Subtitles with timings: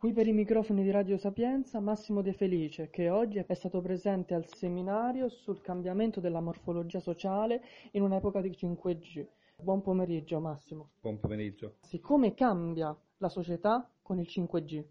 [0.00, 4.32] Qui per i microfoni di Radio Sapienza Massimo De Felice, che oggi è stato presente
[4.32, 9.26] al seminario sul cambiamento della morfologia sociale in un'epoca di 5G.
[9.62, 10.92] Buon pomeriggio Massimo.
[11.02, 11.76] Buon pomeriggio.
[12.00, 14.84] Come cambia la società con il 5G?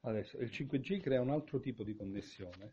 [0.00, 2.72] Adesso, il 5G crea un altro tipo di connessione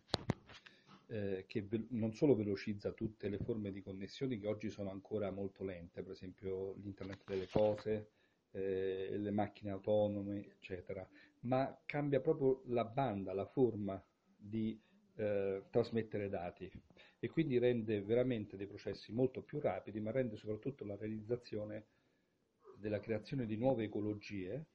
[1.09, 5.29] eh, che ve- non solo velocizza tutte le forme di connessioni che oggi sono ancora
[5.29, 8.09] molto lente, per esempio l'internet delle cose,
[8.57, 11.07] eh, le macchine autonome, eccetera,
[11.41, 14.03] ma cambia proprio la banda, la forma
[14.35, 14.79] di
[15.15, 16.69] eh, trasmettere dati.
[17.19, 21.85] E quindi rende veramente dei processi molto più rapidi, ma rende soprattutto la realizzazione
[22.77, 24.65] della creazione di nuove ecologie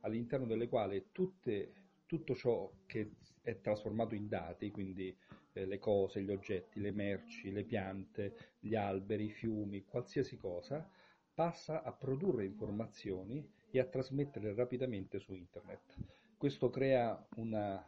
[0.00, 1.72] all'interno delle quali tutte,
[2.06, 5.14] tutto ciò che è trasformato in dati, quindi
[5.52, 10.88] eh, le cose, gli oggetti, le merci, le piante, gli alberi, i fiumi, qualsiasi cosa,
[11.34, 15.96] passa a produrre informazioni e a trasmetterle rapidamente su internet.
[16.36, 17.84] Questo crea una,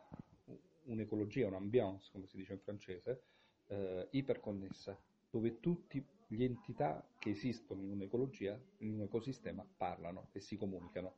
[0.84, 3.22] un'ecologia, un'ambiance, come si dice in francese,
[3.66, 4.98] eh, iperconnessa,
[5.30, 11.14] dove tutte le entità che esistono in un'ecologia, in un ecosistema, parlano e si comunicano.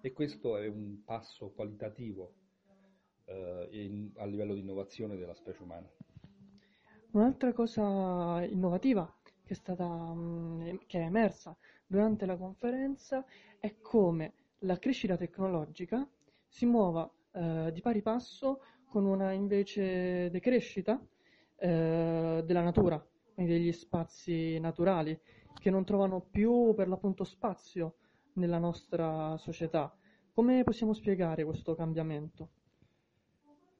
[0.00, 2.32] E questo è un passo qualitativo
[3.24, 5.88] eh, in, a livello di innovazione della specie umana.
[7.10, 9.17] Un'altra cosa innovativa
[9.48, 13.24] che è, stata, mm, che è emersa durante la conferenza
[13.58, 16.06] è come la crescita tecnologica
[16.46, 21.00] si muova eh, di pari passo con una invece decrescita
[21.56, 25.18] eh, della natura, quindi degli spazi naturali,
[25.54, 27.96] che non trovano più per l'appunto spazio
[28.34, 29.96] nella nostra società.
[30.34, 32.50] Come possiamo spiegare questo cambiamento?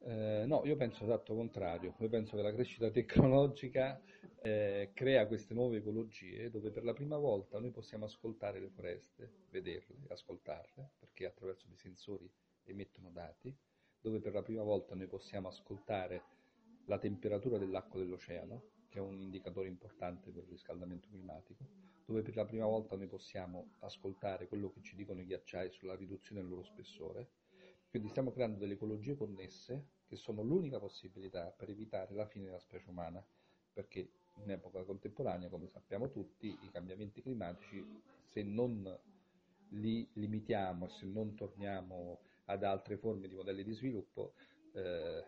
[0.01, 1.95] Eh, no, io penso esatto contrario.
[1.99, 4.01] Io penso che la crescita tecnologica
[4.41, 9.31] eh, crea queste nuove ecologie dove per la prima volta noi possiamo ascoltare le foreste,
[9.49, 12.29] vederle, ascoltarle, perché attraverso dei sensori
[12.63, 13.53] emettono dati,
[13.99, 16.23] dove per la prima volta noi possiamo ascoltare
[16.85, 21.65] la temperatura dell'acqua dell'oceano, che è un indicatore importante per il riscaldamento climatico,
[22.05, 25.95] dove per la prima volta noi possiamo ascoltare quello che ci dicono i ghiacciai sulla
[25.95, 27.29] riduzione del loro spessore,
[27.89, 32.59] quindi stiamo creando delle ecologie connesse che sono l'unica possibilità per evitare la fine della
[32.59, 33.23] specie umana,
[33.73, 34.11] perché
[34.43, 37.83] in epoca contemporanea, come sappiamo tutti, i cambiamenti climatici,
[38.23, 38.97] se non
[39.73, 44.33] li limitiamo se non torniamo ad altre forme di modelli di sviluppo,
[44.73, 45.23] eh,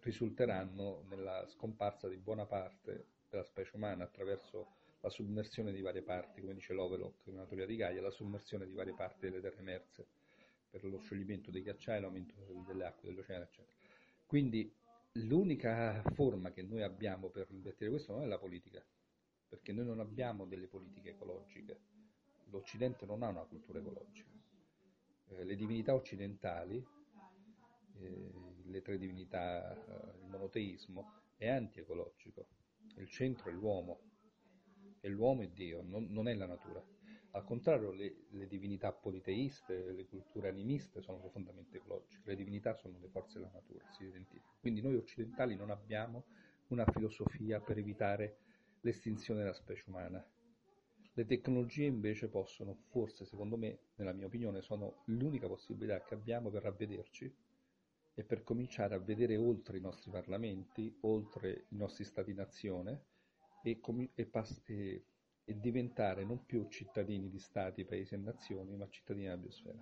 [0.00, 6.40] risulteranno nella scomparsa di buona parte della specie umana attraverso la submersione di varie parti,
[6.40, 9.58] come dice Lovelock in una teoria di Gaia, la submersione di varie parti delle terre
[9.58, 10.06] emerse
[10.70, 12.34] per lo scioglimento dei ghiacciai, l'aumento
[12.66, 13.76] delle acque dell'oceano, eccetera.
[14.26, 14.72] Quindi
[15.12, 18.84] l'unica forma che noi abbiamo per invertire questo non è la politica,
[19.48, 21.80] perché noi non abbiamo delle politiche ecologiche.
[22.50, 24.30] L'Occidente non ha una cultura ecologica.
[25.28, 26.84] Eh, le divinità occidentali,
[27.98, 28.32] eh,
[28.64, 32.46] le tre divinità, eh, il monoteismo, è anti-ecologico.
[32.96, 34.00] Il centro è l'uomo,
[35.00, 36.84] e l'uomo è Dio, non, non è la natura.
[37.36, 42.98] Al contrario, le, le, divinità politeiste, le culture animiste sono profondamente ecologiche, le divinità sono
[42.98, 44.54] le forze della natura, si identificano.
[44.58, 46.24] Quindi noi occidentali non abbiamo
[46.68, 48.38] una filosofia per evitare
[48.80, 50.26] l'estinzione della specie umana.
[51.12, 56.48] Le tecnologie invece possono, forse secondo me, nella mia opinione, sono l'unica possibilità che abbiamo
[56.48, 57.36] per ravvederci
[58.14, 63.04] e per cominciare a vedere oltre i nostri parlamenti, oltre i nostri stati-nazione
[63.62, 63.78] e,
[64.14, 65.04] e, pass- e
[65.48, 69.80] e diventare non più cittadini di stati, paesi e nazioni, ma cittadini della biosfera.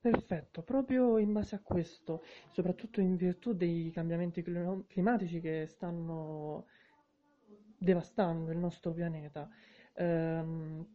[0.00, 6.66] Perfetto, proprio in base a questo, soprattutto in virtù dei cambiamenti climatici che stanno
[7.78, 9.48] devastando il nostro pianeta,
[9.94, 10.86] ehm,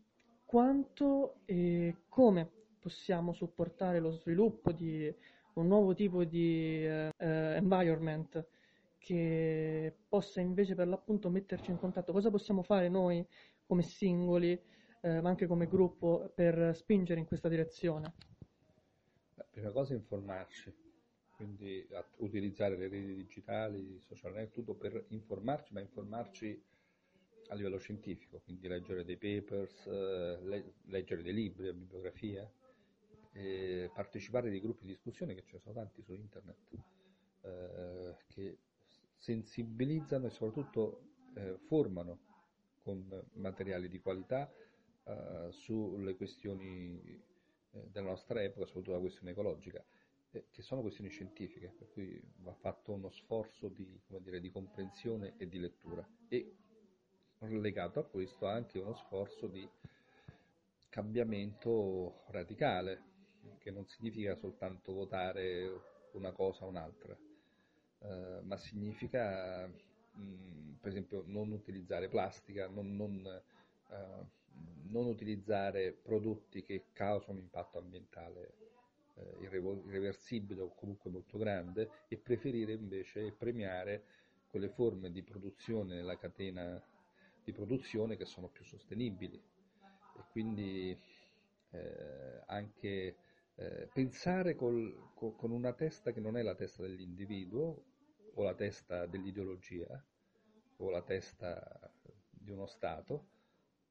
[0.45, 2.49] quanto e come
[2.79, 5.13] possiamo supportare lo sviluppo di
[5.53, 8.45] un nuovo tipo di eh, environment
[9.07, 12.11] che possa invece per l'appunto metterci in contatto.
[12.11, 13.25] Cosa possiamo fare noi
[13.65, 14.51] come singoli,
[15.01, 18.13] eh, ma anche come gruppo, per spingere in questa direzione?
[19.35, 20.73] La prima cosa è informarci,
[21.37, 21.87] quindi
[22.17, 26.61] utilizzare le reti digitali, i social network, tutto per informarci, ma informarci
[27.47, 32.51] a livello scientifico, quindi leggere dei papers, eh, le- leggere dei libri, bibliografie,
[33.93, 36.57] partecipare a dei gruppi di discussione che ce ne sono tanti su internet,
[37.43, 37.86] eh,
[39.27, 41.01] sensibilizzano e soprattutto
[41.35, 42.19] eh, formano
[42.81, 44.49] con materiali di qualità
[45.03, 47.21] eh, sulle questioni
[47.71, 49.83] eh, della nostra epoca, soprattutto la questione ecologica,
[50.31, 55.33] eh, che sono questioni scientifiche, per cui va fatto uno sforzo di, dire, di comprensione
[55.35, 56.55] e di lettura e
[57.39, 59.69] legato a questo anche uno sforzo di
[60.87, 63.03] cambiamento radicale,
[63.57, 65.69] che non significa soltanto votare
[66.13, 67.15] una cosa o un'altra,
[67.99, 74.25] eh, ma significa mh, per esempio non utilizzare plastica, non, non, eh,
[74.89, 78.53] non, utilizzare prodotti che causano impatto ambientale
[79.15, 84.03] eh, irreversibile o comunque molto grande e preferire invece premiare
[84.49, 86.81] quelle forme di produzione nella catena
[87.43, 89.35] di produzione che sono più sostenibili.
[89.35, 90.97] E quindi
[91.71, 93.15] eh, anche
[93.59, 97.85] eh, pensare col, col, con una testa che non è la testa dell'individuo
[98.35, 100.05] o la testa dell'ideologia
[100.77, 101.91] o la testa
[102.29, 103.29] di uno Stato,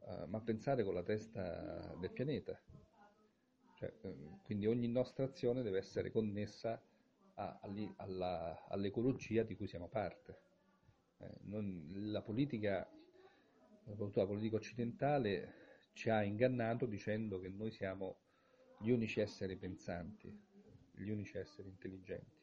[0.07, 2.59] eh, ma pensare con la testa del pianeta.
[3.75, 6.81] Cioè, ehm, quindi ogni nostra azione deve essere connessa
[7.35, 10.39] a, a, alla, all'ecologia di cui siamo parte.
[11.19, 12.89] Eh, non, la politica,
[13.85, 15.55] soprattutto la politica occidentale,
[15.93, 18.26] ci ha ingannato dicendo che noi siamo
[18.79, 20.33] gli unici esseri pensanti,
[20.93, 22.41] gli unici esseri intelligenti,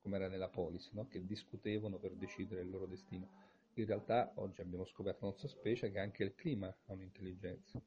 [0.00, 1.06] come era nella polis, no?
[1.06, 3.42] che discutevano per decidere il loro destino.
[3.74, 7.82] In realtà oggi abbiamo scoperto, nostra specie, che anche il clima ha un'intelligenza,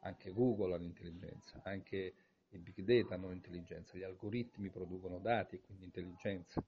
[0.00, 2.14] anche Google ha un'intelligenza, anche
[2.50, 6.64] i big data hanno un'intelligenza, gli algoritmi producono dati e quindi intelligenza.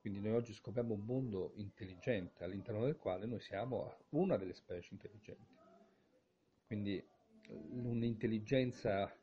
[0.00, 4.94] Quindi noi oggi scopriamo un mondo intelligente all'interno del quale noi siamo una delle specie
[4.94, 5.54] intelligenti.
[6.66, 7.04] Quindi
[7.48, 9.14] un'intelligenza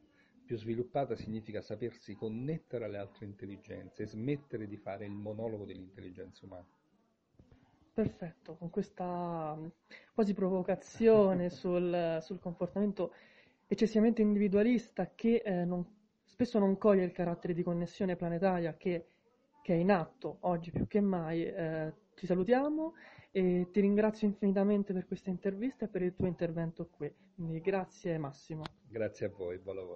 [0.47, 6.45] più sviluppata significa sapersi connettere alle altre intelligenze e smettere di fare il monologo dell'intelligenza
[6.45, 6.65] umana.
[7.93, 9.57] Perfetto, con questa
[10.13, 13.13] quasi provocazione sul, sul comportamento
[13.67, 15.85] eccessivamente individualista che eh, non,
[16.23, 19.07] spesso non coglie il carattere di connessione planetaria che,
[19.61, 22.93] che, è in atto oggi più che mai, eh, ci salutiamo
[23.31, 27.13] e ti ringrazio infinitamente per questa intervista e per il tuo intervento qui.
[27.35, 28.63] Quindi grazie Massimo.
[28.87, 29.95] Grazie a voi, buon lavoro.